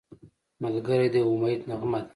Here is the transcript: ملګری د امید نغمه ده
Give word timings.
ملګری 0.63 1.07
د 1.13 1.15
امید 1.31 1.59
نغمه 1.69 1.99
ده 2.03 2.09